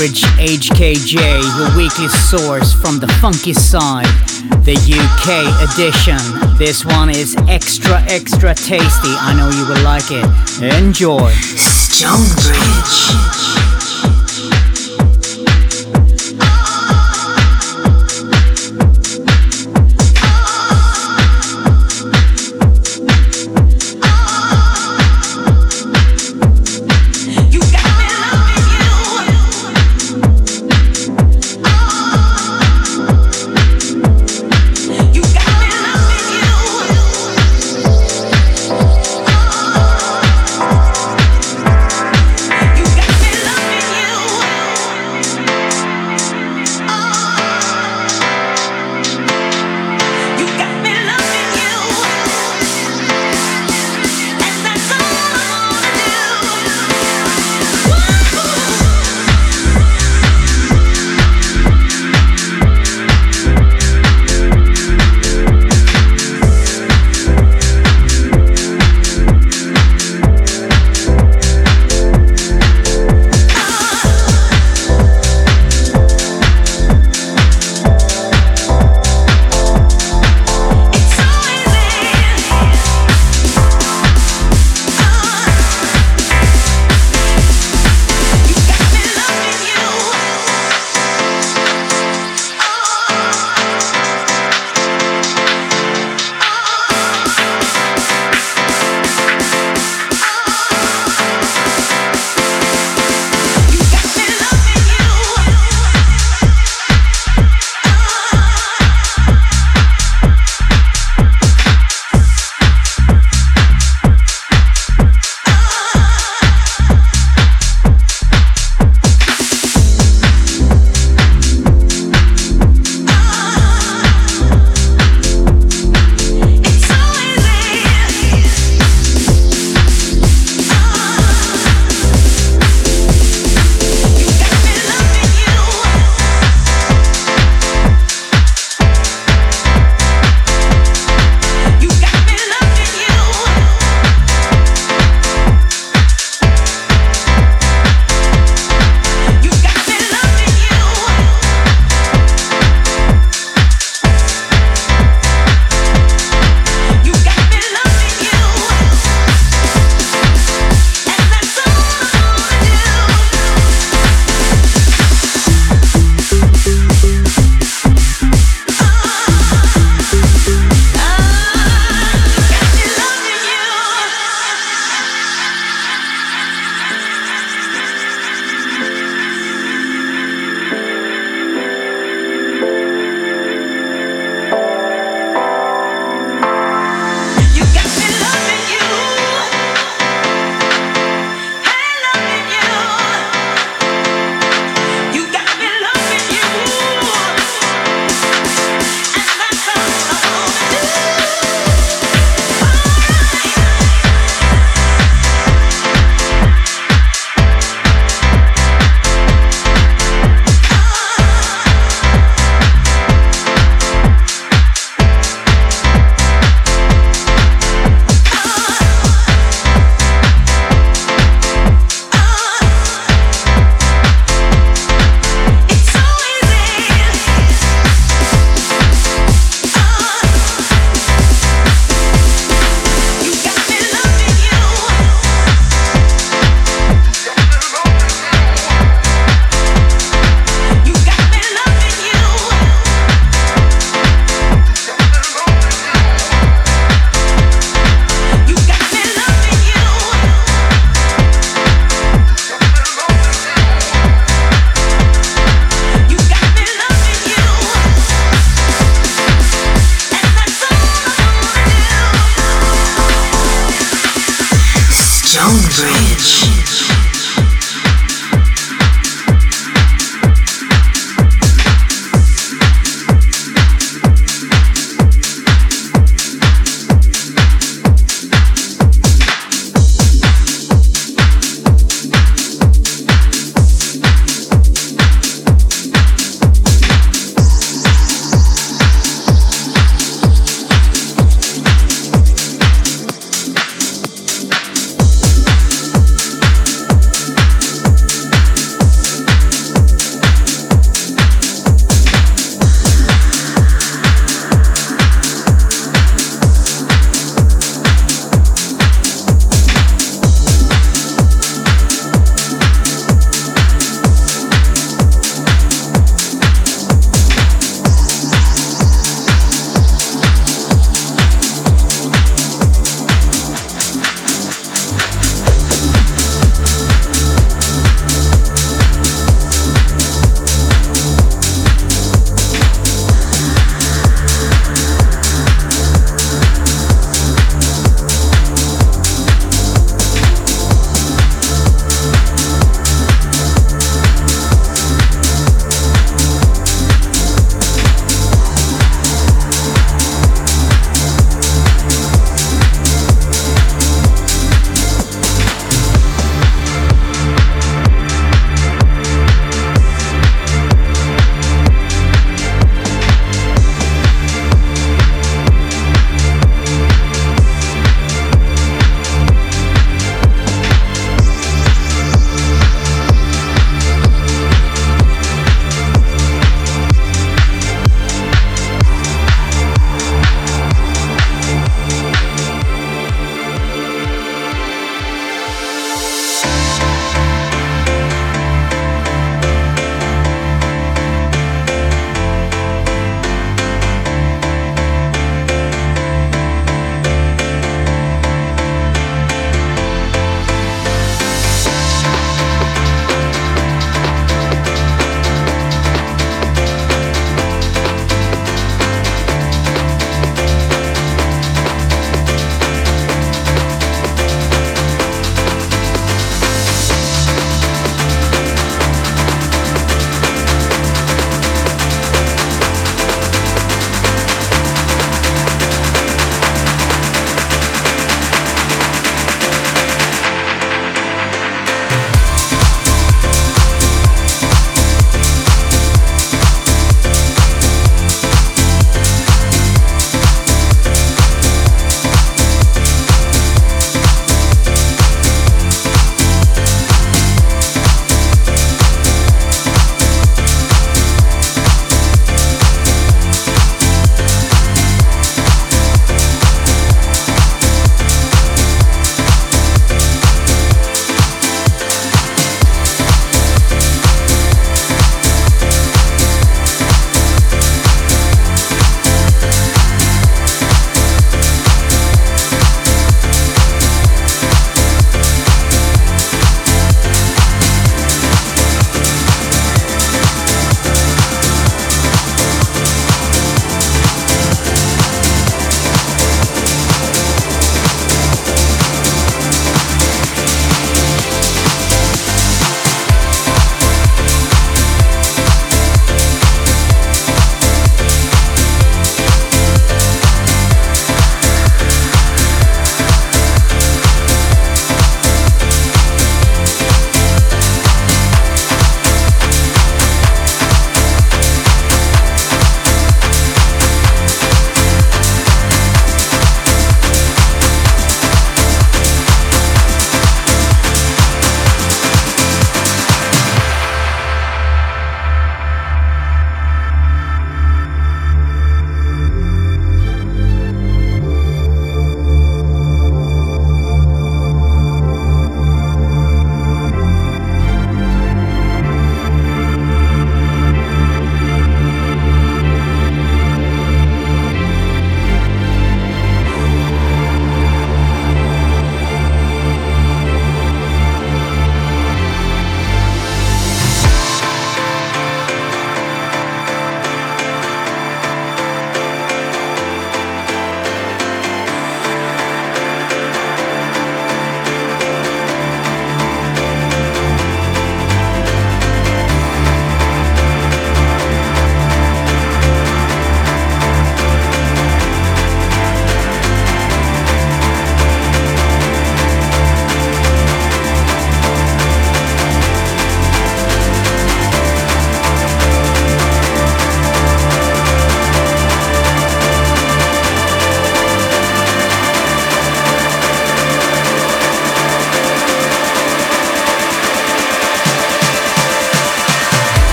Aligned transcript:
Stonebridge 0.00 0.24
HKJ, 0.38 1.18
your 1.58 1.76
weekly 1.76 2.08
source 2.08 2.72
from 2.72 3.00
the 3.00 3.08
funky 3.20 3.52
side, 3.52 4.06
the 4.64 4.72
UK 4.72 5.44
edition. 5.68 6.16
This 6.56 6.86
one 6.86 7.10
is 7.10 7.36
extra, 7.48 8.00
extra 8.04 8.54
tasty. 8.54 9.14
I 9.18 9.34
know 9.36 9.50
you 9.50 9.66
will 9.66 9.82
like 9.84 10.10
it. 10.10 10.24
Enjoy. 10.62 11.30
Stonebridge. 11.58 13.59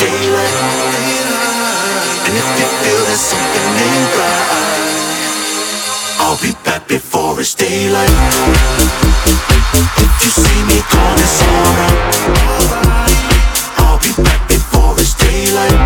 And 0.00 0.06
if 2.36 2.48
you 2.58 2.66
feel 2.82 3.02
that 3.08 3.18
something 3.18 3.68
ain't 3.82 4.14
right, 4.14 4.46
I'll 6.20 6.38
be 6.38 6.52
back 6.62 6.86
before 6.86 7.40
it's 7.40 7.54
daylight. 7.54 8.08
If 9.98 10.22
you 10.22 10.30
see 10.30 10.62
me 10.70 10.78
gone, 10.92 11.18
it's. 11.18 11.42
I'll 13.78 13.98
be 13.98 14.12
back 14.22 14.46
before 14.48 14.94
it's 15.00 15.14
daylight. 15.14 15.77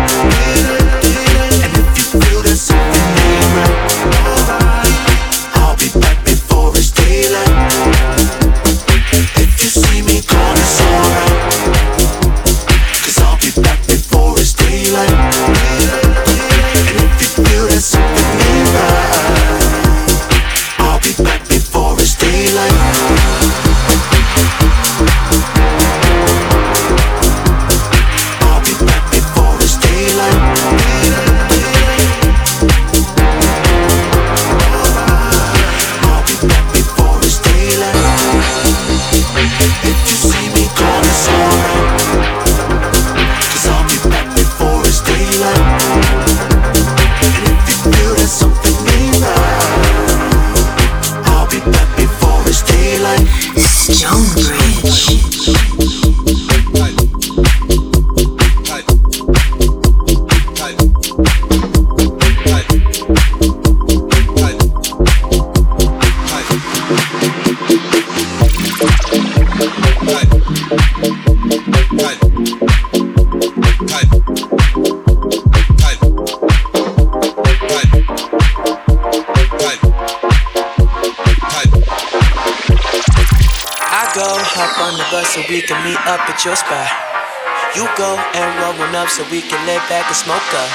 And 88.93 89.01
one 89.01 89.05
up 89.05 89.09
so 89.09 89.23
we 89.31 89.41
can 89.41 89.59
lay 89.65 89.77
back 89.89 90.05
and 90.07 90.15
smoke 90.15 90.53
up. 90.53 90.69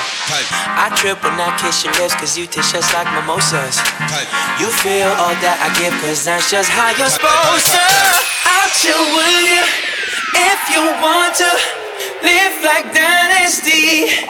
I 0.74 0.90
trip 0.96 1.22
when 1.22 1.38
I 1.38 1.54
kiss 1.58 1.84
your 1.84 1.94
lips 1.94 2.14
cause 2.14 2.36
you 2.38 2.46
taste 2.46 2.74
just 2.74 2.92
like 2.94 3.06
mimosas. 3.14 3.78
You 4.58 4.68
feel 4.82 5.08
all 5.22 5.34
that 5.42 5.58
I 5.62 5.68
give 5.78 5.94
cause 6.02 6.24
that's 6.24 6.50
just 6.50 6.70
how 6.70 6.90
you're 6.98 7.10
supposed 7.10 7.66
to. 7.70 7.84
I'll 8.46 8.70
chill 8.74 9.04
with 9.14 9.38
you 9.46 9.62
if 10.34 10.60
you 10.70 10.82
want 11.02 11.34
to 11.42 11.50
live 12.22 12.54
like 12.66 12.90
Dynasty. 12.94 14.26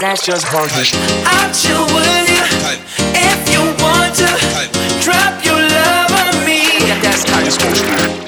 That's 0.00 0.24
just 0.24 0.46
funky. 0.48 0.92
I'll 1.24 1.52
chill 1.52 1.86
with 1.92 2.26
you 2.28 2.44
if 3.16 3.40
you 3.52 3.62
want 3.80 4.16
to 4.16 4.30
drop 5.04 5.44
your 5.44 5.60
love 5.60 6.10
on 6.12 6.34
me. 6.44 6.88
Yeah, 6.88 7.00
that's 7.00 7.24
how 7.28 7.40
you're 7.40 7.50
supposed 7.50 7.84
to. 7.84 8.25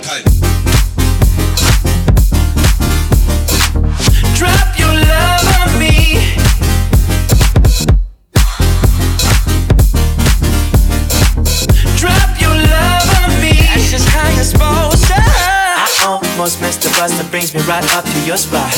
Brings 17.50 17.66
me 17.66 17.72
right 17.72 17.84
up 17.96 18.04
to 18.04 18.20
your 18.26 18.36
spot. 18.36 18.72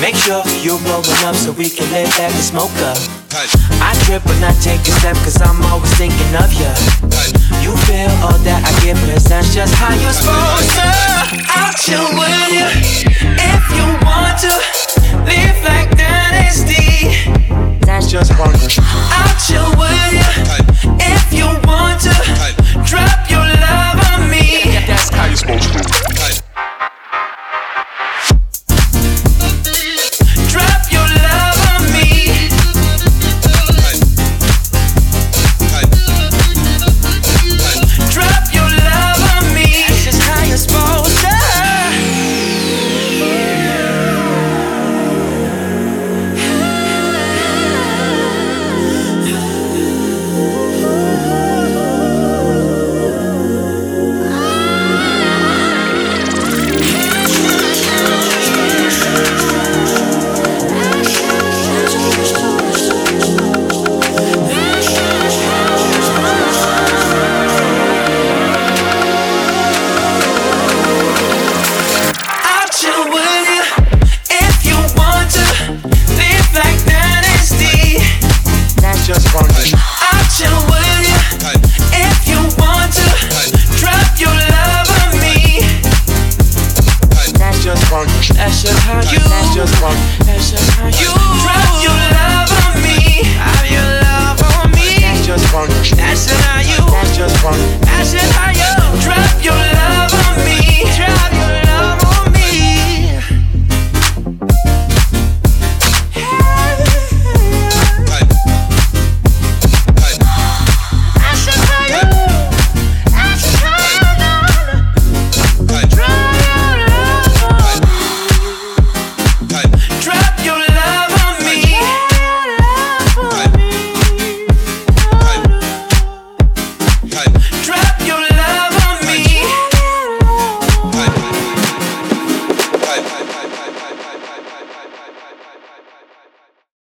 Make 0.00 0.14
sure 0.14 0.42
you're 0.62 0.78
rolling 0.86 1.24
up 1.24 1.34
so 1.34 1.52
we 1.52 1.68
can 1.70 1.90
lay 1.92 2.04
back 2.04 2.32
and 2.32 2.44
smoke 2.44 2.74
up. 2.82 2.98
I 3.80 3.94
trip 4.04 4.24
when 4.26 4.42
I 4.44 4.52
take 4.60 4.80
a 4.80 4.92
step 4.98 5.16
cause 5.24 5.40
I'm 5.40 5.60
always 5.66 5.92
thinking 5.94 6.34
of 6.36 6.52
you. 6.52 6.70
You 7.62 7.74
feel 7.86 8.10
all 8.22 8.38
that 8.46 8.62
I 8.62 8.72
give 8.84 8.98
cause 9.10 9.24
that's 9.24 9.54
just 9.54 9.74
how 9.74 9.94
you're 9.94 10.12
supposed 10.12 10.70
to. 10.78 10.88
I'll 11.50 11.74
chill 11.78 12.06
with 12.14 12.46
you 12.52 12.66
if 13.38 13.62
you 13.74 13.86
want 14.06 14.38
to 14.44 14.52
live 15.26 15.58
like 15.64 15.90
Dynasty. 15.96 17.30
That's 17.86 18.10
just 18.10 18.32
funky. 18.34 18.78
I'll 18.78 19.36
chill 19.38 19.70
with 19.78 20.36
you 20.36 20.39